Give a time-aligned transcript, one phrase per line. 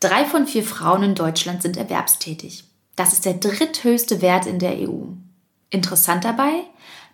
[0.00, 2.64] Drei von vier Frauen in Deutschland sind erwerbstätig.
[2.96, 5.04] Das ist der dritthöchste Wert in der EU.
[5.68, 6.64] Interessant dabei,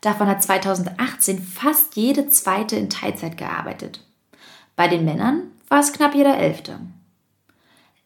[0.00, 4.06] davon hat 2018 fast jede zweite in Teilzeit gearbeitet.
[4.76, 6.78] Bei den Männern war es knapp jeder elfte.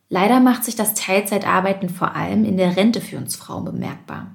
[0.08, 4.28] Leider macht sich das Teilzeitarbeiten vor allem in der Rente für uns Frauen bemerkbar.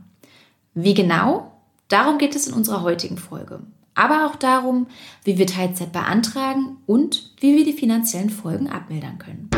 [0.76, 1.52] Wie genau?
[1.88, 3.62] Darum geht es in unserer heutigen Folge.
[3.98, 4.88] Aber auch darum,
[5.24, 9.50] wie wir Teilzeit beantragen und wie wir die finanziellen Folgen abmildern können.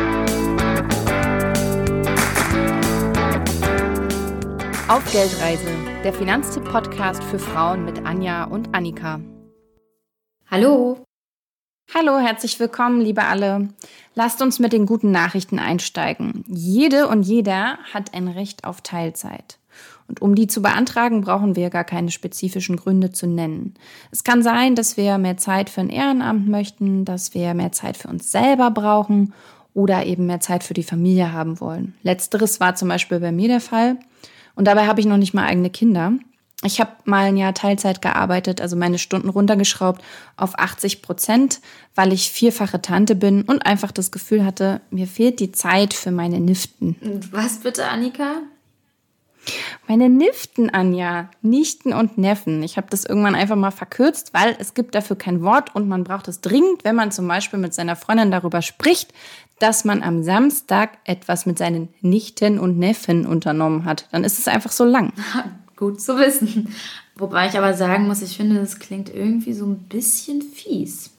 [4.86, 5.66] Auf Geldreise,
[6.04, 9.20] der Finanztipp-Podcast für Frauen mit Anja und Annika.
[10.48, 11.04] Hallo!
[11.92, 13.70] Hallo, herzlich willkommen, liebe alle.
[14.14, 16.44] Lasst uns mit den guten Nachrichten einsteigen.
[16.46, 19.58] Jede und jeder hat ein Recht auf Teilzeit.
[20.08, 23.74] Und um die zu beantragen, brauchen wir gar keine spezifischen Gründe zu nennen.
[24.10, 27.96] Es kann sein, dass wir mehr Zeit für ein Ehrenamt möchten, dass wir mehr Zeit
[27.98, 29.34] für uns selber brauchen
[29.74, 31.94] oder eben mehr Zeit für die Familie haben wollen.
[32.02, 33.98] Letzteres war zum Beispiel bei mir der Fall.
[34.54, 36.14] Und dabei habe ich noch nicht mal eigene Kinder.
[36.64, 40.02] Ich habe mal ein Jahr Teilzeit gearbeitet, also meine Stunden runtergeschraubt
[40.36, 41.60] auf 80 Prozent,
[41.94, 46.10] weil ich vierfache Tante bin und einfach das Gefühl hatte, mir fehlt die Zeit für
[46.10, 46.96] meine Niften.
[47.30, 48.42] Was bitte, Annika?
[49.86, 52.62] Meine Niften, Anja, Nichten und Neffen.
[52.62, 56.04] Ich habe das irgendwann einfach mal verkürzt, weil es gibt dafür kein Wort und man
[56.04, 59.12] braucht es dringend, wenn man zum Beispiel mit seiner Freundin darüber spricht,
[59.58, 64.06] dass man am Samstag etwas mit seinen Nichten und Neffen unternommen hat.
[64.12, 65.12] Dann ist es einfach so lang.
[65.76, 66.74] Gut zu wissen.
[67.16, 71.10] Wobei ich aber sagen muss, ich finde, das klingt irgendwie so ein bisschen fies.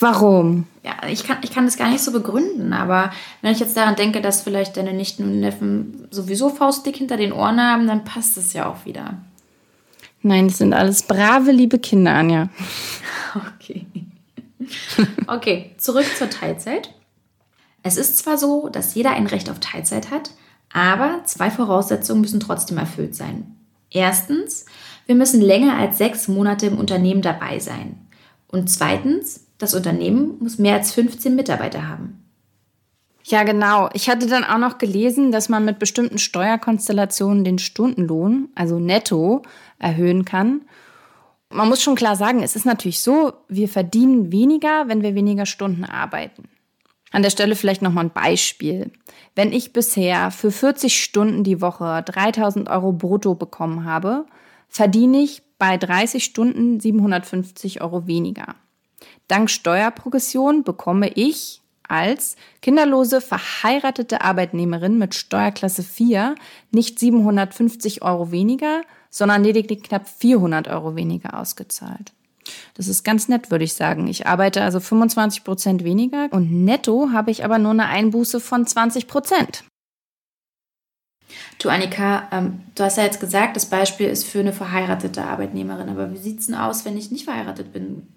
[0.00, 0.66] Warum?
[0.82, 3.96] Ja, ich kann, ich kann das gar nicht so begründen, aber wenn ich jetzt daran
[3.96, 8.36] denke, dass vielleicht deine Nichten und Neffen sowieso faustdick hinter den Ohren haben, dann passt
[8.36, 9.18] es ja auch wieder.
[10.22, 12.48] Nein, das sind alles brave, liebe Kinder, Anja.
[13.58, 13.84] Okay.
[15.26, 16.94] Okay, zurück zur Teilzeit.
[17.82, 20.30] Es ist zwar so, dass jeder ein Recht auf Teilzeit hat,
[20.72, 23.56] aber zwei Voraussetzungen müssen trotzdem erfüllt sein.
[23.90, 24.66] Erstens,
[25.06, 28.06] wir müssen länger als sechs Monate im Unternehmen dabei sein.
[28.46, 32.20] Und zweitens, das Unternehmen muss mehr als 15 Mitarbeiter haben.
[33.24, 33.88] Ja, genau.
[33.94, 39.42] Ich hatte dann auch noch gelesen, dass man mit bestimmten Steuerkonstellationen den Stundenlohn, also netto,
[39.78, 40.62] erhöhen kann.
[41.48, 45.46] Man muss schon klar sagen, es ist natürlich so, wir verdienen weniger, wenn wir weniger
[45.46, 46.48] Stunden arbeiten.
[47.12, 48.90] An der Stelle vielleicht nochmal ein Beispiel.
[49.34, 54.26] Wenn ich bisher für 40 Stunden die Woche 3000 Euro brutto bekommen habe,
[54.68, 58.56] verdiene ich bei 30 Stunden 750 Euro weniger.
[59.28, 66.34] Dank Steuerprogression bekomme ich als kinderlose verheiratete Arbeitnehmerin mit Steuerklasse 4
[66.70, 72.12] nicht 750 Euro weniger, sondern lediglich knapp 400 Euro weniger ausgezahlt.
[72.74, 74.06] Das ist ganz nett, würde ich sagen.
[74.08, 78.66] Ich arbeite also 25 Prozent weniger und netto habe ich aber nur eine Einbuße von
[78.66, 79.64] 20 Prozent.
[81.58, 85.88] Du, Annika, ähm, du hast ja jetzt gesagt, das Beispiel ist für eine verheiratete Arbeitnehmerin.
[85.88, 88.13] Aber wie sieht es denn aus, wenn ich nicht verheiratet bin?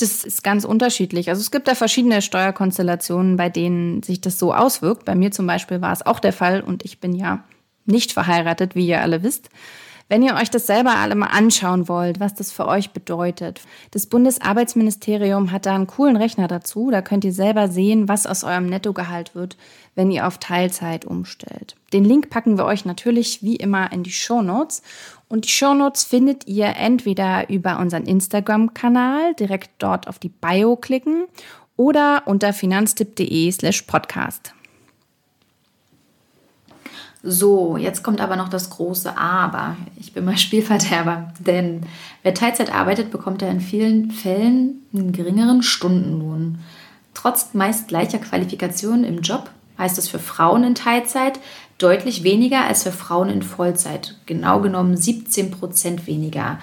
[0.00, 1.28] Das ist ganz unterschiedlich.
[1.28, 5.04] Also es gibt da verschiedene Steuerkonstellationen, bei denen sich das so auswirkt.
[5.04, 7.44] Bei mir zum Beispiel war es auch der Fall und ich bin ja
[7.84, 9.50] nicht verheiratet, wie ihr alle wisst.
[10.10, 13.60] Wenn ihr euch das selber alle mal anschauen wollt, was das für euch bedeutet,
[13.92, 16.90] das Bundesarbeitsministerium hat da einen coolen Rechner dazu.
[16.90, 19.56] Da könnt ihr selber sehen, was aus eurem Nettogehalt wird,
[19.94, 21.76] wenn ihr auf Teilzeit umstellt.
[21.92, 24.82] Den Link packen wir euch natürlich wie immer in die Show Notes.
[25.30, 30.74] Und die Show Notes findet ihr entweder über unseren Instagram-Kanal, direkt dort auf die Bio
[30.74, 31.26] klicken
[31.76, 34.52] oder unter finanztipp.de slash podcast.
[37.22, 39.76] So, jetzt kommt aber noch das große Aber.
[40.00, 41.82] Ich bin mal Spielverderber, denn
[42.24, 46.58] wer Teilzeit arbeitet, bekommt er in vielen Fällen einen geringeren Stundenlohn.
[47.14, 49.48] Trotz meist gleicher Qualifikationen im Job
[49.80, 51.40] heißt es für Frauen in Teilzeit
[51.78, 54.16] deutlich weniger als für Frauen in Vollzeit.
[54.26, 56.60] Genau genommen 17 Prozent weniger,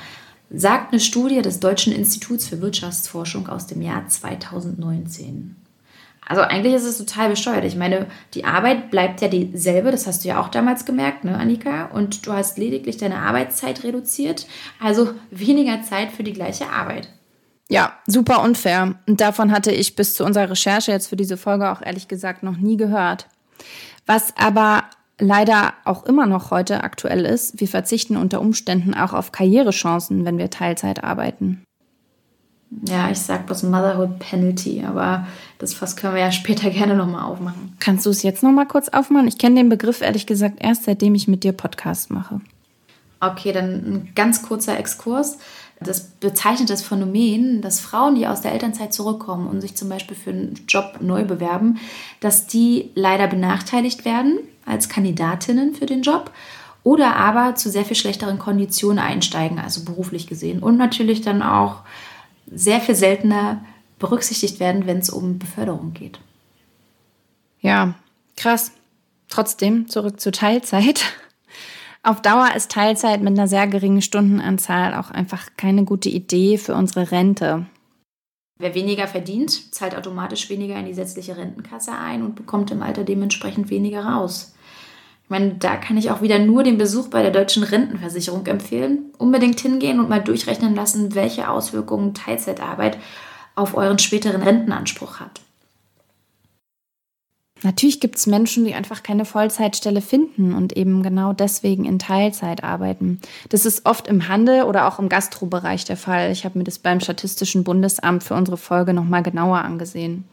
[0.49, 5.55] sagt eine Studie des Deutschen Instituts für Wirtschaftsforschung aus dem Jahr 2019.
[6.29, 7.63] Also eigentlich ist es total bescheuert.
[7.63, 11.37] Ich meine, die Arbeit bleibt ja dieselbe, das hast du ja auch damals gemerkt, ne,
[11.37, 11.85] Annika?
[11.85, 14.45] Und du hast lediglich deine Arbeitszeit reduziert,
[14.81, 17.07] also weniger Zeit für die gleiche Arbeit.
[17.69, 18.95] Ja, super unfair.
[19.07, 22.43] Und davon hatte ich bis zu unserer Recherche jetzt für diese Folge auch ehrlich gesagt
[22.43, 23.27] noch nie gehört.
[24.05, 24.85] Was aber
[25.19, 30.37] leider auch immer noch heute aktuell ist, wir verzichten unter Umständen auch auf Karrierechancen, wenn
[30.37, 31.63] wir Teilzeit arbeiten.
[32.85, 35.25] Ja, ich sag bloß Motherhood Penalty, aber
[35.57, 37.75] das Fass können wir ja später gerne nochmal aufmachen.
[37.79, 39.27] Kannst du es jetzt nochmal kurz aufmachen?
[39.27, 42.41] Ich kenne den Begriff ehrlich gesagt erst seitdem ich mit dir Podcast mache.
[43.19, 45.39] Okay, dann ein ganz kurzer Exkurs.
[45.79, 50.17] Das bezeichnet das Phänomen, dass Frauen, die aus der Elternzeit zurückkommen und sich zum Beispiel
[50.17, 51.79] für einen Job neu bewerben,
[52.19, 56.31] dass die leider benachteiligt werden als Kandidatinnen für den Job
[56.83, 60.63] oder aber zu sehr viel schlechteren Konditionen einsteigen, also beruflich gesehen.
[60.63, 61.81] Und natürlich dann auch
[62.49, 63.63] sehr viel seltener
[63.99, 66.19] berücksichtigt werden, wenn es um Beförderung geht.
[67.61, 67.95] Ja,
[68.35, 68.71] krass.
[69.29, 71.03] Trotzdem zurück zur Teilzeit.
[72.07, 76.73] Auf Dauer ist Teilzeit mit einer sehr geringen Stundenanzahl auch einfach keine gute Idee für
[76.73, 77.65] unsere Rente.
[78.57, 83.03] Wer weniger verdient, zahlt automatisch weniger in die gesetzliche Rentenkasse ein und bekommt im Alter
[83.03, 84.55] dementsprechend weniger raus.
[85.25, 89.11] Ich meine, da kann ich auch wieder nur den Besuch bei der deutschen Rentenversicherung empfehlen.
[89.17, 92.97] Unbedingt hingehen und mal durchrechnen lassen, welche Auswirkungen Teilzeitarbeit
[93.55, 95.41] auf euren späteren Rentenanspruch hat.
[97.63, 102.63] Natürlich gibt es Menschen, die einfach keine Vollzeitstelle finden und eben genau deswegen in Teilzeit
[102.63, 103.19] arbeiten.
[103.49, 106.31] Das ist oft im Handel oder auch im Gastrobereich der Fall.
[106.31, 110.25] Ich habe mir das beim Statistischen Bundesamt für unsere Folge nochmal genauer angesehen.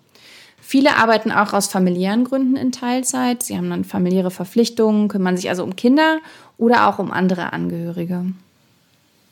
[0.61, 3.43] Viele arbeiten auch aus familiären Gründen in Teilzeit.
[3.43, 6.21] Sie haben dann familiäre Verpflichtungen, kümmern sich also um Kinder
[6.57, 8.25] oder auch um andere Angehörige.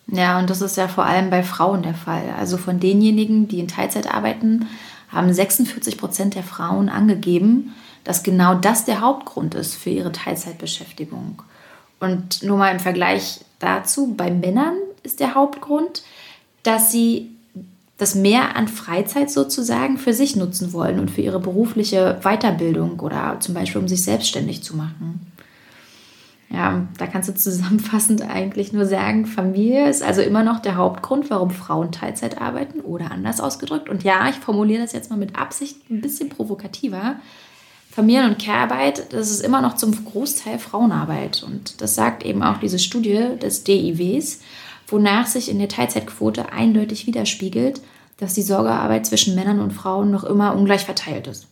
[0.09, 2.35] Ja, und das ist ja vor allem bei Frauen der Fall.
[2.39, 4.67] Also von denjenigen, die in Teilzeit arbeiten,
[5.13, 7.75] haben 46 Prozent der Frauen angegeben,
[8.05, 11.43] dass genau das der Hauptgrund ist für ihre Teilzeitbeschäftigung.
[12.01, 16.03] Und nur mal im Vergleich dazu, bei Männern ist der Hauptgrund,
[16.65, 17.31] dass sie
[17.99, 23.37] das mehr an Freizeit sozusagen für sich nutzen wollen und für ihre berufliche Weiterbildung oder
[23.39, 25.32] zum Beispiel um sich selbstständig zu machen.
[26.53, 31.31] Ja, da kannst du zusammenfassend eigentlich nur sagen, Familie ist also immer noch der Hauptgrund,
[31.31, 33.89] warum Frauen Teilzeit arbeiten oder anders ausgedrückt.
[33.89, 37.17] Und ja, ich formuliere das jetzt mal mit Absicht ein bisschen provokativer.
[37.91, 41.43] Familien- und Care-Arbeit, das ist immer noch zum Großteil Frauenarbeit.
[41.43, 44.41] Und das sagt eben auch diese Studie des DIWs,
[44.89, 47.81] wonach sich in der Teilzeitquote eindeutig widerspiegelt,
[48.19, 51.47] dass die Sorgearbeit zwischen Männern und Frauen noch immer ungleich verteilt ist.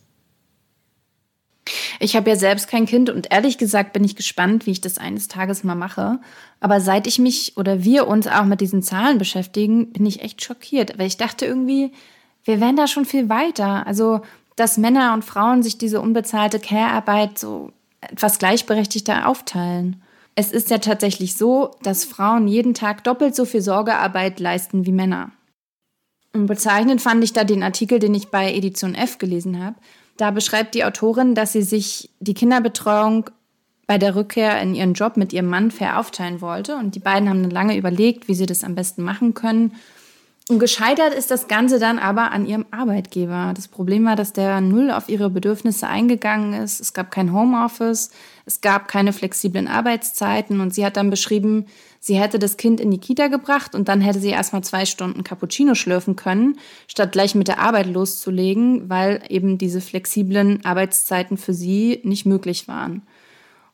[2.03, 4.97] Ich habe ja selbst kein Kind und ehrlich gesagt bin ich gespannt, wie ich das
[4.97, 6.19] eines Tages mal mache.
[6.59, 10.43] Aber seit ich mich oder wir uns auch mit diesen Zahlen beschäftigen, bin ich echt
[10.43, 11.91] schockiert, weil ich dachte irgendwie,
[12.43, 13.85] wir wären da schon viel weiter.
[13.85, 14.21] Also,
[14.55, 17.71] dass Männer und Frauen sich diese unbezahlte Care-Arbeit so
[18.01, 20.01] etwas gleichberechtigter aufteilen.
[20.33, 24.91] Es ist ja tatsächlich so, dass Frauen jeden Tag doppelt so viel Sorgearbeit leisten wie
[24.91, 25.29] Männer.
[26.33, 29.75] Und bezeichnend fand ich da den Artikel, den ich bei Edition F gelesen habe.
[30.17, 33.29] Da beschreibt die Autorin, dass sie sich die Kinderbetreuung
[33.87, 36.75] bei der Rückkehr in ihren Job mit ihrem Mann fair aufteilen wollte.
[36.75, 39.73] Und die beiden haben lange überlegt, wie sie das am besten machen können.
[40.49, 43.53] Und gescheitert ist das Ganze dann aber an ihrem Arbeitgeber.
[43.55, 46.81] Das Problem war, dass der null auf ihre Bedürfnisse eingegangen ist.
[46.81, 48.11] Es gab kein Homeoffice,
[48.45, 51.67] es gab keine flexiblen Arbeitszeiten und sie hat dann beschrieben,
[52.01, 55.23] sie hätte das Kind in die Kita gebracht und dann hätte sie erstmal zwei Stunden
[55.23, 56.57] Cappuccino schlürfen können,
[56.87, 62.67] statt gleich mit der Arbeit loszulegen, weil eben diese flexiblen Arbeitszeiten für sie nicht möglich
[62.67, 63.03] waren.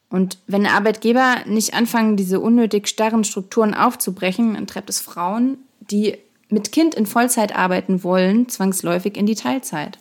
[0.10, 6.18] Und wenn Arbeitgeber nicht anfangen, diese unnötig starren Strukturen aufzubrechen, dann treibt es Frauen, die
[6.50, 10.00] mit Kind in Vollzeit arbeiten wollen, zwangsläufig in die Teilzeit.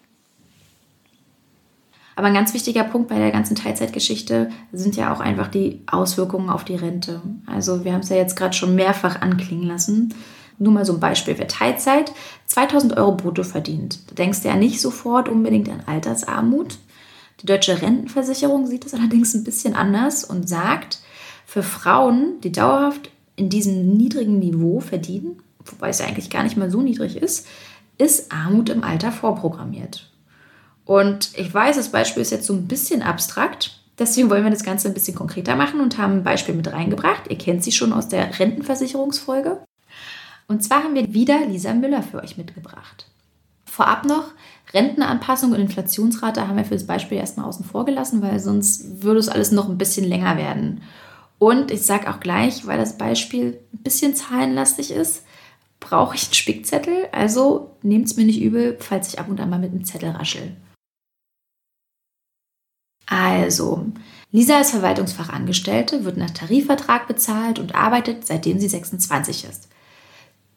[2.16, 6.48] Aber ein ganz wichtiger Punkt bei der ganzen Teilzeitgeschichte sind ja auch einfach die Auswirkungen
[6.48, 7.20] auf die Rente.
[7.46, 10.14] Also wir haben es ja jetzt gerade schon mehrfach anklingen lassen.
[10.58, 11.36] Nur mal so ein Beispiel.
[11.36, 12.12] Wer Teilzeit
[12.46, 16.78] 2000 Euro brutto verdient, da denkst du ja nicht sofort unbedingt an Altersarmut.
[17.42, 21.00] Die deutsche Rentenversicherung sieht das allerdings ein bisschen anders und sagt,
[21.44, 26.56] für Frauen, die dauerhaft in diesem niedrigen Niveau verdienen, wobei es ja eigentlich gar nicht
[26.56, 27.46] mal so niedrig ist,
[27.98, 30.10] ist Armut im Alter vorprogrammiert.
[30.86, 33.78] Und ich weiß, das Beispiel ist jetzt so ein bisschen abstrakt.
[33.98, 37.28] Deswegen wollen wir das Ganze ein bisschen konkreter machen und haben ein Beispiel mit reingebracht.
[37.28, 39.58] Ihr kennt sie schon aus der Rentenversicherungsfolge.
[40.48, 43.06] Und zwar haben wir wieder Lisa Müller für euch mitgebracht.
[43.64, 44.28] Vorab noch,
[44.72, 49.18] Rentenanpassung und Inflationsrate haben wir für das Beispiel erstmal außen vor gelassen, weil sonst würde
[49.18, 50.82] es alles noch ein bisschen länger werden.
[51.38, 55.24] Und ich sage auch gleich, weil das Beispiel ein bisschen zahlenlastig ist,
[55.80, 57.08] brauche ich einen Spickzettel.
[57.12, 60.10] Also nehmt es mir nicht übel, falls ich ab und an mal mit einem Zettel
[60.10, 60.56] raschel.
[63.06, 63.86] Also,
[64.32, 69.68] Lisa ist Verwaltungsfachangestellte, wird nach Tarifvertrag bezahlt und arbeitet, seitdem sie 26 ist.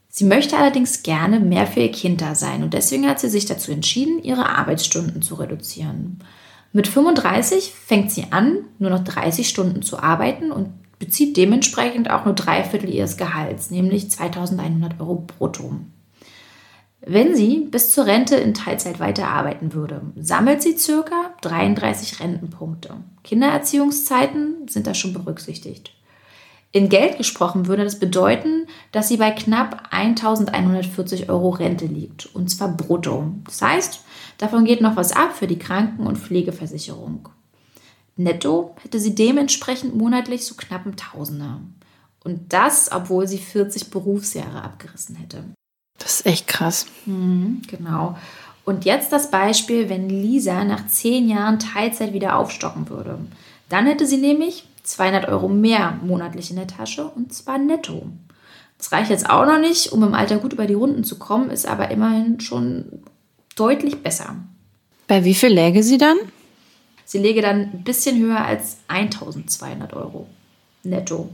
[0.09, 3.45] Sie möchte allerdings gerne mehr für ihr Kind da sein und deswegen hat sie sich
[3.45, 6.19] dazu entschieden, ihre Arbeitsstunden zu reduzieren.
[6.73, 12.25] Mit 35 fängt sie an, nur noch 30 Stunden zu arbeiten und bezieht dementsprechend auch
[12.25, 15.75] nur drei Viertel ihres Gehalts, nämlich 2100 Euro brutto.
[17.01, 22.95] Wenn sie bis zur Rente in Teilzeit weiterarbeiten würde, sammelt sie circa 33 Rentenpunkte.
[23.23, 25.93] Kindererziehungszeiten sind da schon berücksichtigt.
[26.71, 32.27] In Geld gesprochen würde das bedeuten, dass sie bei knapp 1140 Euro Rente liegt.
[32.35, 33.33] Und zwar brutto.
[33.45, 34.01] Das heißt,
[34.37, 37.29] davon geht noch was ab für die Kranken- und Pflegeversicherung.
[38.17, 41.61] Netto hätte sie dementsprechend monatlich so knapp ein Tausender.
[42.23, 45.45] Und das, obwohl sie 40 Berufsjahre abgerissen hätte.
[45.99, 46.87] Das ist echt krass.
[47.05, 48.17] Mhm, genau.
[48.65, 53.19] Und jetzt das Beispiel, wenn Lisa nach zehn Jahren Teilzeit wieder aufstocken würde.
[53.67, 58.07] Dann hätte sie nämlich 200 Euro mehr monatlich in der Tasche und zwar netto.
[58.77, 61.49] Das reicht jetzt auch noch nicht, um im Alter gut über die Runden zu kommen,
[61.49, 63.03] ist aber immerhin schon
[63.55, 64.35] deutlich besser.
[65.07, 66.17] Bei wie viel läge sie dann?
[67.05, 70.27] Sie läge dann ein bisschen höher als 1200 Euro
[70.83, 71.29] netto.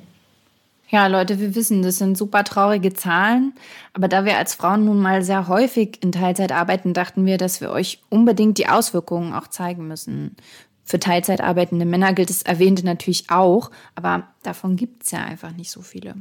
[0.87, 3.53] Ja, Leute, wir wissen, das sind super traurige Zahlen.
[3.93, 7.59] Aber da wir als Frauen nun mal sehr häufig in Teilzeit arbeiten, dachten wir, dass
[7.59, 10.35] wir euch unbedingt die Auswirkungen auch zeigen müssen.
[10.83, 15.51] Für Teilzeit arbeitende Männer gilt das Erwähnte natürlich auch, aber davon gibt es ja einfach
[15.51, 16.15] nicht so viele.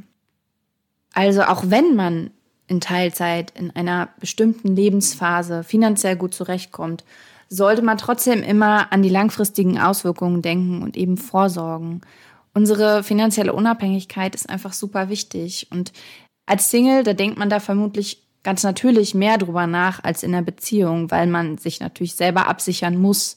[1.13, 2.31] Also auch wenn man
[2.67, 7.03] in Teilzeit in einer bestimmten Lebensphase finanziell gut zurechtkommt,
[7.47, 12.01] sollte man trotzdem immer an die langfristigen Auswirkungen denken und eben vorsorgen.
[12.55, 15.67] Unsere finanzielle Unabhängigkeit ist einfach super wichtig.
[15.71, 15.91] Und
[16.45, 20.41] als Single, da denkt man da vermutlich ganz natürlich mehr drüber nach als in einer
[20.41, 23.35] Beziehung, weil man sich natürlich selber absichern muss.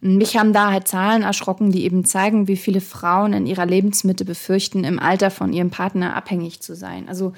[0.00, 4.24] Mich haben da halt Zahlen erschrocken, die eben zeigen, wie viele Frauen in ihrer Lebensmitte
[4.24, 7.06] befürchten, im Alter von ihrem Partner abhängig zu sein.
[7.06, 7.34] Also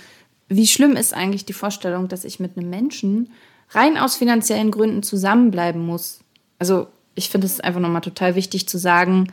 [0.48, 3.32] wie schlimm ist eigentlich die Vorstellung, dass ich mit einem Menschen
[3.70, 6.20] rein aus finanziellen Gründen zusammenbleiben muss?
[6.60, 9.26] Also ich finde es einfach nochmal total wichtig zu sagen,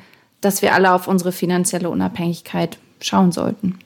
[0.44, 3.80] dass wir alle auf unsere finanzielle Unabhängigkeit schauen sollten.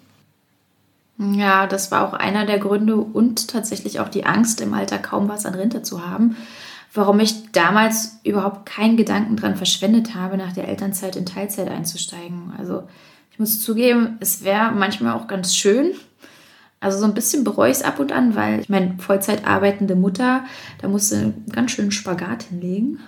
[1.18, 5.28] Ja, das war auch einer der Gründe und tatsächlich auch die Angst, im Alter kaum
[5.28, 6.38] was an Rente zu haben,
[6.94, 12.54] warum ich damals überhaupt keinen Gedanken daran verschwendet habe, nach der Elternzeit in Teilzeit einzusteigen.
[12.58, 12.84] Also
[13.32, 15.94] ich muss zugeben, es wäre manchmal auch ganz schön.
[16.80, 19.96] Also so ein bisschen bereue ich es ab und an, weil ich meine, Vollzeit arbeitende
[19.96, 20.46] Mutter,
[20.82, 23.00] da musste einen ganz schönen Spagat hinlegen.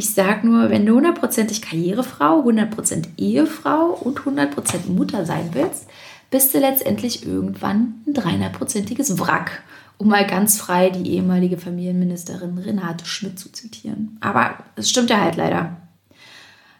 [0.00, 5.88] Ich sage nur, wenn du hundertprozentig Karrierefrau, 100% Ehefrau und 100% Mutter sein willst,
[6.30, 9.62] bist du letztendlich irgendwann ein 300%iges Wrack,
[9.98, 14.16] um mal ganz frei die ehemalige Familienministerin Renate Schmidt zu zitieren.
[14.22, 15.76] Aber es stimmt ja halt leider.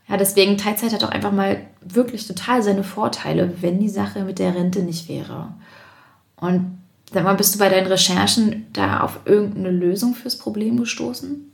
[0.08, 4.38] Ja, deswegen Teilzeit hat auch einfach mal wirklich total seine Vorteile, wenn die Sache mit
[4.38, 5.52] der Rente nicht wäre.
[6.36, 6.78] Und
[7.12, 11.49] sag mal, bist du bei deinen Recherchen da auf irgendeine Lösung fürs Problem gestoßen?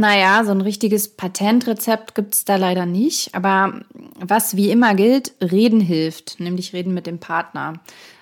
[0.00, 3.34] Naja, so ein richtiges Patentrezept gibt es da leider nicht.
[3.34, 3.80] Aber
[4.14, 7.80] was wie immer gilt, reden hilft, nämlich reden mit dem Partner.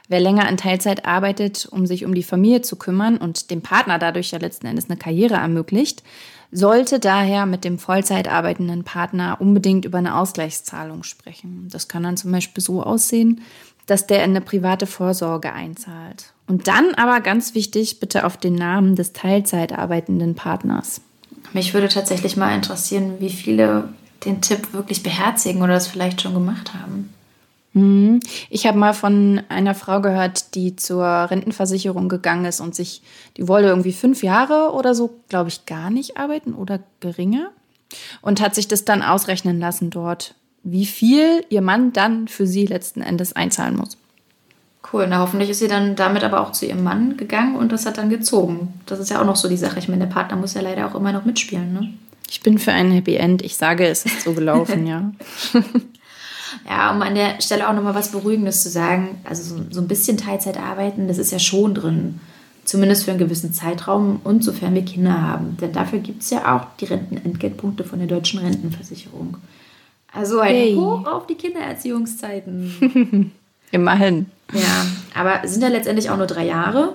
[0.08, 3.98] Wer länger in Teilzeit arbeitet, um sich um die Familie zu kümmern und dem Partner
[3.98, 6.02] dadurch ja letzten Endes eine Karriere ermöglicht,
[6.50, 11.68] sollte daher mit dem Vollzeit arbeitenden Partner unbedingt über eine Ausgleichszahlung sprechen.
[11.70, 13.42] Das kann dann zum Beispiel so aussehen,
[13.84, 16.32] dass der in eine private Vorsorge einzahlt.
[16.46, 21.02] Und dann aber ganz wichtig, bitte auf den Namen des Teilzeit arbeitenden Partners.
[21.56, 23.88] Mich würde tatsächlich mal interessieren, wie viele
[24.26, 27.14] den Tipp wirklich beherzigen oder das vielleicht schon gemacht haben.
[27.72, 28.20] Mhm.
[28.50, 33.00] Ich habe mal von einer Frau gehört, die zur Rentenversicherung gegangen ist und sich,
[33.38, 37.48] die wollte irgendwie fünf Jahre oder so, glaube ich, gar nicht arbeiten oder geringer
[38.20, 42.66] und hat sich das dann ausrechnen lassen dort, wie viel ihr Mann dann für sie
[42.66, 43.96] letzten Endes einzahlen muss.
[44.92, 47.86] Cool, na hoffentlich ist sie dann damit aber auch zu ihrem Mann gegangen und das
[47.86, 48.80] hat dann gezogen.
[48.86, 49.78] Das ist ja auch noch so die Sache.
[49.78, 51.92] Ich meine, der Partner muss ja leider auch immer noch mitspielen, ne?
[52.28, 53.42] Ich bin für ein Happy End.
[53.42, 55.12] Ich sage, es ist so gelaufen, ja.
[56.68, 59.18] ja, um an der Stelle auch nochmal was Beruhigendes zu sagen.
[59.24, 62.20] Also so, so ein bisschen Teilzeit arbeiten, das ist ja schon drin.
[62.64, 65.56] Zumindest für einen gewissen Zeitraum und sofern wir Kinder haben.
[65.60, 69.36] Denn dafür gibt es ja auch die Rentenentgeltpunkte von der deutschen Rentenversicherung.
[70.12, 70.74] Also ein hey.
[70.74, 73.30] Hoch auf die Kindererziehungszeiten.
[73.70, 74.26] Immerhin.
[74.52, 76.94] Ja, aber sind ja letztendlich auch nur drei Jahre.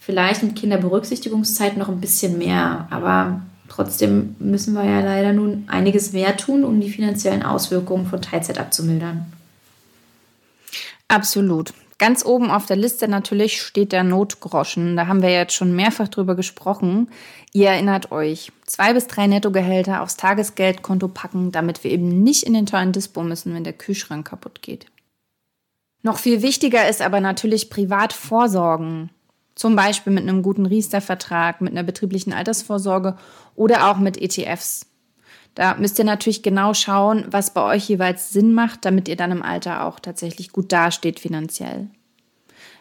[0.00, 2.88] Vielleicht mit Kinderberücksichtigungszeit noch ein bisschen mehr.
[2.90, 8.20] Aber trotzdem müssen wir ja leider nun einiges mehr tun, um die finanziellen Auswirkungen von
[8.20, 9.32] Teilzeit abzumildern.
[11.08, 11.72] Absolut.
[11.98, 14.96] Ganz oben auf der Liste natürlich steht der Notgroschen.
[14.96, 17.10] Da haben wir jetzt schon mehrfach drüber gesprochen.
[17.52, 22.54] Ihr erinnert euch, zwei bis drei Nettogehälter aufs Tagesgeldkonto packen, damit wir eben nicht in
[22.54, 24.86] den teuren Dispo müssen, wenn der Kühlschrank kaputt geht.
[26.02, 29.10] Noch viel wichtiger ist aber natürlich privat vorsorgen.
[29.54, 33.16] Zum Beispiel mit einem guten Riester-Vertrag, mit einer betrieblichen Altersvorsorge
[33.54, 34.86] oder auch mit ETFs.
[35.54, 39.32] Da müsst ihr natürlich genau schauen, was bei euch jeweils Sinn macht, damit ihr dann
[39.32, 41.88] im Alter auch tatsächlich gut dasteht finanziell.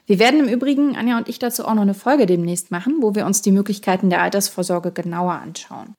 [0.05, 3.15] Wir werden im Übrigen, Anja und ich, dazu auch noch eine Folge demnächst machen, wo
[3.15, 5.93] wir uns die Möglichkeiten der Altersvorsorge genauer anschauen.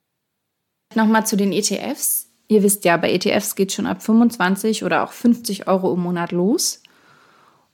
[0.94, 2.28] Nochmal zu den ETFs.
[2.48, 6.32] Ihr wisst ja, bei ETFs geht schon ab 25 oder auch 50 Euro im Monat
[6.32, 6.82] los.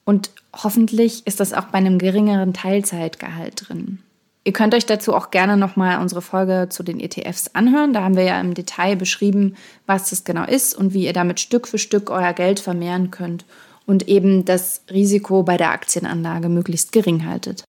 [0.06, 3.98] Und hoffentlich ist das auch bei einem geringeren Teilzeitgehalt drin.
[4.44, 7.92] Ihr könnt euch dazu auch gerne nochmal unsere Folge zu den ETFs anhören.
[7.92, 11.40] Da haben wir ja im Detail beschrieben, was das genau ist und wie ihr damit
[11.40, 13.44] Stück für Stück euer Geld vermehren könnt
[13.86, 17.64] und eben das Risiko bei der Aktienanlage möglichst gering haltet.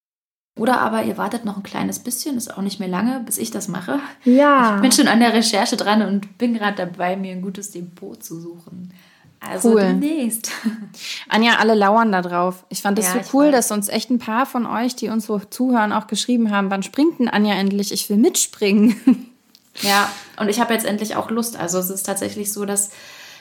[0.60, 3.50] Oder aber ihr wartet noch ein kleines bisschen, ist auch nicht mehr lange, bis ich
[3.50, 4.00] das mache.
[4.24, 4.75] Ja.
[4.75, 8.22] Ich bin schon an der Recherche dran und bin gerade dabei, mir ein gutes Depot
[8.24, 8.94] zu suchen.
[9.39, 9.82] Also Cool.
[9.82, 10.51] demnächst.
[11.29, 12.65] Anja, alle lauern da drauf.
[12.70, 15.27] Ich fand das Ja, so cool, dass uns echt ein paar von euch, die uns
[15.27, 17.91] so zuhören, auch geschrieben haben, wann springt denn Anja endlich?
[17.91, 18.96] Ich will mitspringen.
[19.82, 21.56] Ja, und ich habe jetzt endlich auch Lust.
[21.56, 22.89] Also es ist tatsächlich so, dass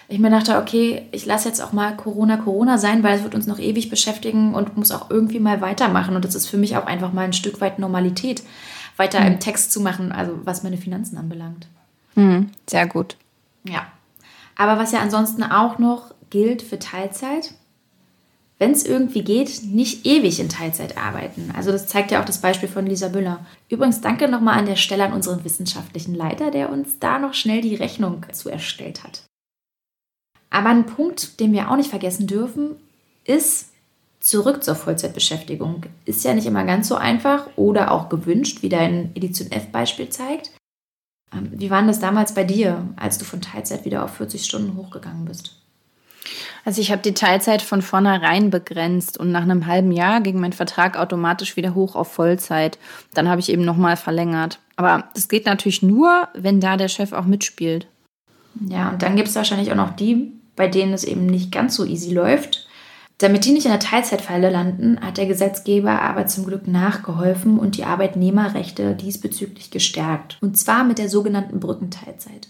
[0.08, 3.34] ich mir dachte, okay, ich lasse jetzt auch mal Corona Corona sein, weil es wird
[3.34, 6.14] uns noch ewig beschäftigen und muss auch irgendwie mal weitermachen.
[6.14, 8.42] Und das ist für mich auch einfach mal ein Stück weit Normalität,
[8.98, 11.66] weiter im Text zu machen, also was meine Finanzen anbelangt.
[12.14, 13.16] Hm, sehr gut.
[13.64, 13.86] Ja.
[14.56, 17.54] Aber was ja ansonsten auch noch gilt für Teilzeit,
[18.58, 21.52] wenn es irgendwie geht, nicht ewig in Teilzeit arbeiten.
[21.54, 23.44] Also das zeigt ja auch das Beispiel von Lisa Müller.
[23.68, 27.60] Übrigens danke nochmal an der Stelle an unseren wissenschaftlichen Leiter, der uns da noch schnell
[27.60, 29.24] die Rechnung zu erstellt hat.
[30.48, 32.76] Aber ein Punkt, den wir auch nicht vergessen dürfen,
[33.24, 33.70] ist
[34.20, 35.82] zurück zur Vollzeitbeschäftigung.
[36.06, 40.50] Ist ja nicht immer ganz so einfach oder auch gewünscht, wie dein Edition F-Beispiel zeigt.
[41.32, 44.44] Ähm, Wie war denn das damals bei dir, als du von Teilzeit wieder auf 40
[44.44, 45.56] Stunden hochgegangen bist?
[46.64, 50.52] Also ich habe die Teilzeit von vornherein begrenzt und nach einem halben Jahr ging mein
[50.52, 52.78] Vertrag automatisch wieder hoch auf Vollzeit.
[53.14, 54.58] Dann habe ich eben nochmal verlängert.
[54.74, 57.86] Aber das geht natürlich nur, wenn da der Chef auch mitspielt.
[58.68, 61.76] Ja, und dann gibt es wahrscheinlich auch noch die, bei denen es eben nicht ganz
[61.76, 62.65] so easy läuft.
[63.18, 67.78] Damit die nicht in der Teilzeitfalle landen, hat der Gesetzgeber aber zum Glück nachgeholfen und
[67.78, 70.36] die Arbeitnehmerrechte diesbezüglich gestärkt.
[70.42, 72.48] Und zwar mit der sogenannten Brückenteilzeit.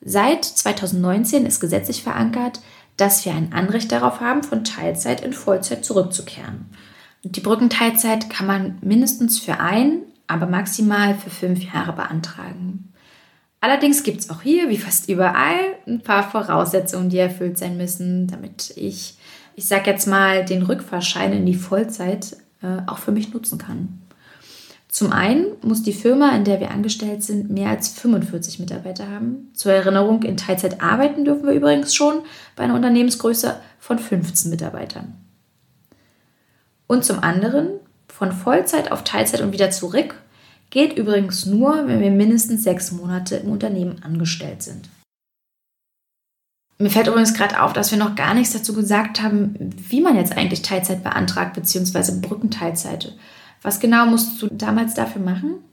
[0.00, 2.60] Seit 2019 ist gesetzlich verankert,
[2.96, 6.66] dass wir ein Anrecht darauf haben, von Teilzeit in Vollzeit zurückzukehren.
[7.24, 12.92] Die Brückenteilzeit kann man mindestens für ein, aber maximal für fünf Jahre beantragen.
[13.60, 18.28] Allerdings gibt es auch hier, wie fast überall, ein paar Voraussetzungen, die erfüllt sein müssen,
[18.28, 19.16] damit ich,
[19.56, 24.02] ich sag jetzt mal, den Rückfahrschein in die Vollzeit äh, auch für mich nutzen kann.
[24.86, 29.50] Zum einen muss die Firma, in der wir angestellt sind, mehr als 45 Mitarbeiter haben.
[29.54, 32.20] Zur Erinnerung, in Teilzeit arbeiten dürfen wir übrigens schon
[32.54, 35.14] bei einer Unternehmensgröße von 15 Mitarbeitern.
[36.86, 37.68] Und zum anderen,
[38.08, 40.14] von Vollzeit auf Teilzeit und wieder zurück,
[40.70, 44.88] geht übrigens nur, wenn wir mindestens sechs Monate im Unternehmen angestellt sind.
[46.78, 49.54] Mir fällt übrigens gerade auf, dass wir noch gar nichts dazu gesagt haben,
[49.88, 53.16] wie man jetzt eigentlich Teilzeit beantragt, beziehungsweise Brückenteilzeit.
[53.62, 55.64] Was genau musst du damals dafür machen?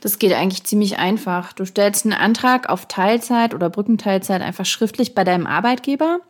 [0.00, 1.52] Das geht eigentlich ziemlich einfach.
[1.52, 6.20] Du stellst einen Antrag auf Teilzeit oder Brückenteilzeit einfach schriftlich bei deinem Arbeitgeber.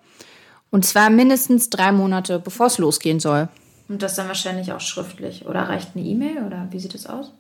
[0.71, 3.49] Und zwar mindestens drei Monate, bevor es losgehen soll.
[3.89, 5.47] Und das dann wahrscheinlich auch schriftlich.
[5.47, 6.45] Oder reicht eine E-Mail?
[6.45, 7.33] Oder wie sieht es aus?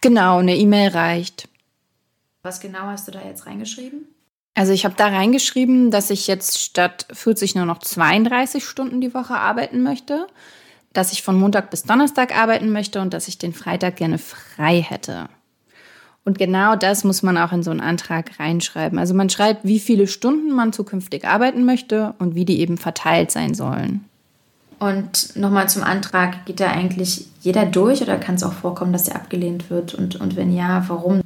[0.00, 1.48] Genau, eine E-Mail reicht.
[2.42, 4.06] Was genau hast du da jetzt reingeschrieben?
[4.58, 9.14] Also ich habe da reingeschrieben, dass ich jetzt statt 40 nur noch 32 Stunden die
[9.14, 10.26] Woche arbeiten möchte,
[10.92, 14.80] dass ich von Montag bis Donnerstag arbeiten möchte und dass ich den Freitag gerne frei
[14.82, 15.28] hätte.
[16.24, 18.98] Und genau das muss man auch in so einen Antrag reinschreiben.
[18.98, 23.30] Also man schreibt, wie viele Stunden man zukünftig arbeiten möchte und wie die eben verteilt
[23.30, 24.06] sein sollen.
[24.80, 29.04] Und nochmal zum Antrag, geht da eigentlich jeder durch oder kann es auch vorkommen, dass
[29.04, 29.94] der abgelehnt wird?
[29.94, 31.22] Und, und wenn ja, warum?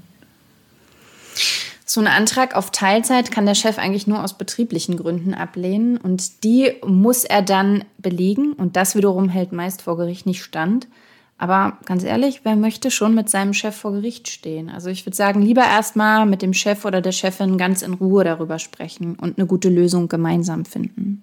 [1.93, 6.43] So einen Antrag auf Teilzeit kann der Chef eigentlich nur aus betrieblichen Gründen ablehnen und
[6.43, 10.89] die muss er dann belegen und das wiederum hält meist vor Gericht nicht stand.
[11.37, 14.71] Aber ganz ehrlich, wer möchte schon mit seinem Chef vor Gericht stehen?
[14.71, 18.25] Also ich würde sagen, lieber erstmal mit dem Chef oder der Chefin ganz in Ruhe
[18.25, 21.23] darüber sprechen und eine gute Lösung gemeinsam finden.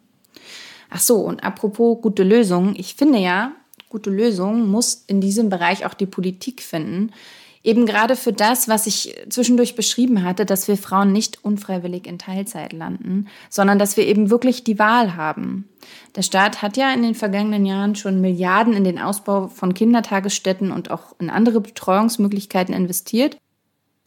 [0.92, 3.54] Ach so, und apropos gute Lösung, ich finde ja,
[3.90, 7.12] gute Lösung muss in diesem Bereich auch die Politik finden.
[7.62, 12.18] Eben gerade für das, was ich zwischendurch beschrieben hatte, dass wir Frauen nicht unfreiwillig in
[12.18, 15.68] Teilzeit landen, sondern dass wir eben wirklich die Wahl haben.
[16.16, 20.72] Der Staat hat ja in den vergangenen Jahren schon Milliarden in den Ausbau von Kindertagesstätten
[20.72, 23.38] und auch in andere Betreuungsmöglichkeiten investiert.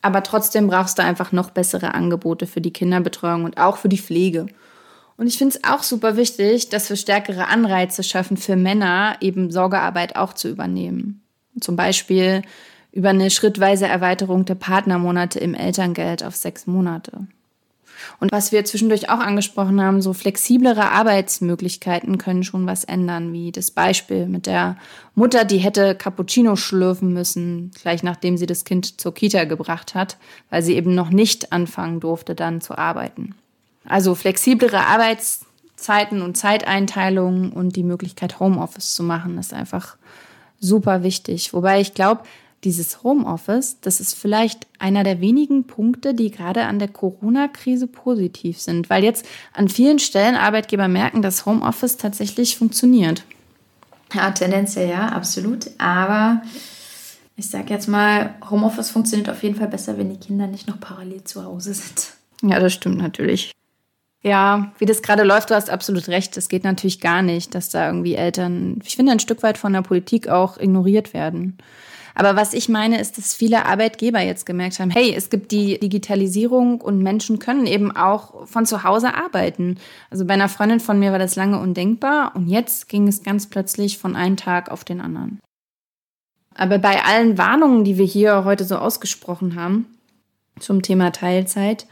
[0.00, 3.98] Aber trotzdem brauchst du einfach noch bessere Angebote für die Kinderbetreuung und auch für die
[3.98, 4.46] Pflege.
[5.18, 9.50] Und ich finde es auch super wichtig, dass wir stärkere Anreize schaffen für Männer, eben
[9.50, 11.22] Sorgearbeit auch zu übernehmen.
[11.60, 12.42] Zum Beispiel
[12.92, 17.26] über eine schrittweise Erweiterung der Partnermonate im Elterngeld auf sechs Monate.
[18.20, 23.52] Und was wir zwischendurch auch angesprochen haben, so flexiblere Arbeitsmöglichkeiten können schon was ändern, wie
[23.52, 24.76] das Beispiel mit der
[25.14, 30.16] Mutter, die hätte Cappuccino schlürfen müssen, gleich nachdem sie das Kind zur Kita gebracht hat,
[30.50, 33.34] weil sie eben noch nicht anfangen durfte, dann zu arbeiten.
[33.84, 39.96] Also flexiblere Arbeitszeiten und Zeiteinteilungen und die Möglichkeit, Homeoffice zu machen, ist einfach
[40.60, 41.52] super wichtig.
[41.52, 42.22] Wobei ich glaube,
[42.64, 48.60] dieses Homeoffice, das ist vielleicht einer der wenigen Punkte, die gerade an der Corona-Krise positiv
[48.60, 53.24] sind, weil jetzt an vielen Stellen Arbeitgeber merken, dass Homeoffice tatsächlich funktioniert.
[54.14, 55.70] Ja, tendenziell ja, absolut.
[55.78, 56.42] Aber
[57.36, 60.78] ich sage jetzt mal, Homeoffice funktioniert auf jeden Fall besser, wenn die Kinder nicht noch
[60.78, 62.12] parallel zu Hause sind.
[62.42, 63.52] Ja, das stimmt natürlich.
[64.22, 66.36] Ja, wie das gerade läuft, du hast absolut recht.
[66.36, 69.72] Es geht natürlich gar nicht, dass da irgendwie Eltern, ich finde, ein Stück weit von
[69.72, 71.58] der Politik auch ignoriert werden.
[72.14, 75.78] Aber was ich meine, ist, dass viele Arbeitgeber jetzt gemerkt haben, hey, es gibt die
[75.78, 79.78] Digitalisierung und Menschen können eben auch von zu Hause arbeiten.
[80.10, 83.48] Also bei einer Freundin von mir war das lange undenkbar und jetzt ging es ganz
[83.48, 85.40] plötzlich von einem Tag auf den anderen.
[86.54, 89.86] Aber bei allen Warnungen, die wir hier heute so ausgesprochen haben
[90.60, 91.86] zum Thema Teilzeit,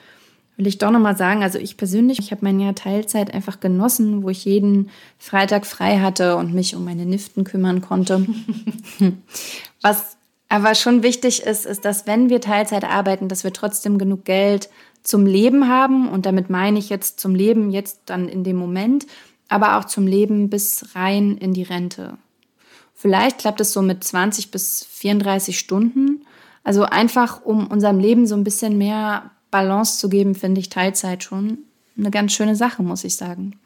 [0.60, 4.22] will ich doch nochmal sagen, also ich persönlich, ich habe mein Jahr Teilzeit einfach genossen,
[4.22, 8.26] wo ich jeden Freitag frei hatte und mich um meine Niften kümmern konnte.
[9.82, 10.16] Was
[10.48, 14.68] aber schon wichtig ist, ist, dass wenn wir Teilzeit arbeiten, dass wir trotzdem genug Geld
[15.02, 16.08] zum Leben haben.
[16.08, 19.06] Und damit meine ich jetzt zum Leben, jetzt dann in dem Moment,
[19.48, 22.18] aber auch zum Leben bis rein in die Rente.
[22.94, 26.26] Vielleicht klappt es so mit 20 bis 34 Stunden.
[26.62, 31.24] Also einfach, um unserem Leben so ein bisschen mehr Balance zu geben, finde ich Teilzeit
[31.24, 31.58] schon
[31.96, 33.58] eine ganz schöne Sache, muss ich sagen.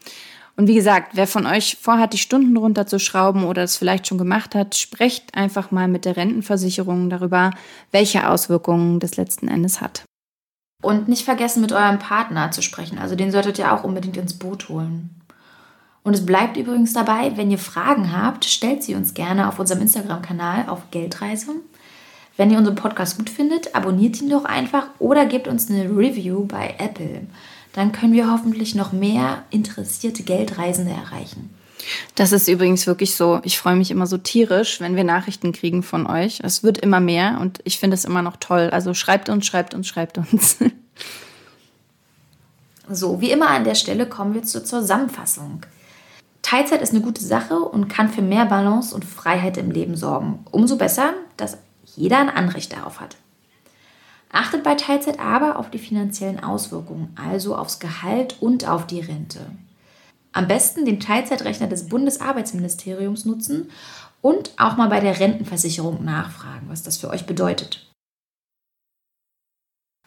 [0.57, 4.55] Und wie gesagt, wer von euch vorhat, die Stunden runterzuschrauben oder es vielleicht schon gemacht
[4.55, 7.51] hat, sprecht einfach mal mit der Rentenversicherung darüber,
[7.91, 10.03] welche Auswirkungen das letzten Endes hat.
[10.81, 12.99] Und nicht vergessen, mit eurem Partner zu sprechen.
[12.99, 15.21] Also den solltet ihr auch unbedingt ins Boot holen.
[16.03, 19.81] Und es bleibt übrigens dabei, wenn ihr Fragen habt, stellt sie uns gerne auf unserem
[19.81, 21.55] Instagram-Kanal auf Geldreise.
[22.37, 26.45] Wenn ihr unseren Podcast gut findet, abonniert ihn doch einfach oder gebt uns eine Review
[26.45, 27.27] bei Apple
[27.75, 31.53] dann können wir hoffentlich noch mehr interessierte Geldreisende erreichen.
[32.15, 33.41] Das ist übrigens wirklich so.
[33.43, 36.39] Ich freue mich immer so tierisch, wenn wir Nachrichten kriegen von euch.
[36.41, 38.69] Es wird immer mehr und ich finde es immer noch toll.
[38.71, 40.57] Also schreibt uns, schreibt uns, schreibt uns.
[42.87, 45.65] So, wie immer an der Stelle kommen wir zur Zusammenfassung.
[46.43, 50.45] Teilzeit ist eine gute Sache und kann für mehr Balance und Freiheit im Leben sorgen.
[50.51, 51.57] Umso besser, dass
[51.95, 53.17] jeder ein Anrecht darauf hat.
[54.35, 59.39] Achtet bei Teilzeit aber auf die finanziellen Auswirkungen, also aufs Gehalt und auf die Rente.
[60.33, 63.71] Am besten den Teilzeitrechner des Bundesarbeitsministeriums nutzen
[64.21, 67.89] und auch mal bei der Rentenversicherung nachfragen, was das für euch bedeutet.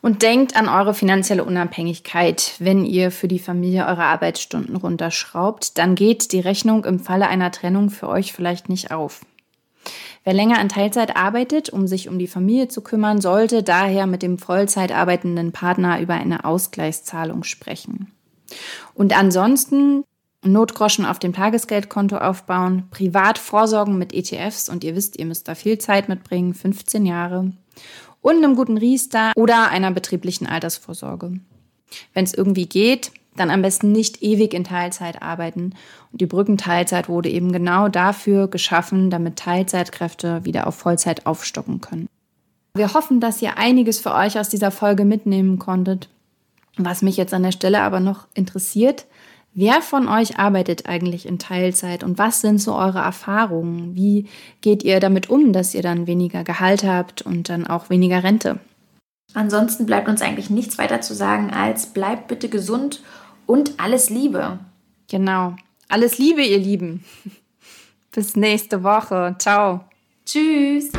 [0.02, 2.52] Und denkt an eure finanzielle Unabhängigkeit.
[2.58, 7.50] Wenn ihr für die Familie eure Arbeitsstunden runterschraubt, dann geht die Rechnung im Falle einer
[7.50, 9.22] Trennung für euch vielleicht nicht auf.
[10.24, 14.22] Wer länger an Teilzeit arbeitet, um sich um die Familie zu kümmern, sollte daher mit
[14.22, 18.12] dem Vollzeit arbeitenden Partner über eine Ausgleichszahlung sprechen.
[18.94, 20.04] Und ansonsten
[20.44, 25.54] Notgroschen auf dem Tagesgeldkonto aufbauen, privat vorsorgen mit ETFs und ihr wisst, ihr müsst da
[25.54, 27.52] viel Zeit mitbringen, 15 Jahre
[28.20, 31.40] und einem guten Riester oder einer betrieblichen Altersvorsorge.
[32.12, 35.74] Wenn es irgendwie geht, dann am besten nicht ewig in Teilzeit arbeiten.
[36.12, 42.08] Und die Brückenteilzeit wurde eben genau dafür geschaffen, damit Teilzeitkräfte wieder auf Vollzeit aufstocken können.
[42.74, 46.08] Wir hoffen, dass ihr einiges für euch aus dieser Folge mitnehmen konntet.
[46.76, 49.06] Was mich jetzt an der Stelle aber noch interessiert,
[49.52, 53.96] wer von euch arbeitet eigentlich in Teilzeit und was sind so eure Erfahrungen?
[53.96, 54.26] Wie
[54.60, 58.60] geht ihr damit um, dass ihr dann weniger Gehalt habt und dann auch weniger Rente?
[59.34, 63.02] Ansonsten bleibt uns eigentlich nichts weiter zu sagen als bleibt bitte gesund
[63.48, 64.58] und alles Liebe.
[65.08, 65.56] Genau.
[65.88, 67.04] Alles Liebe, ihr Lieben.
[68.12, 69.34] Bis nächste Woche.
[69.38, 69.84] Ciao.
[70.24, 70.92] Tschüss.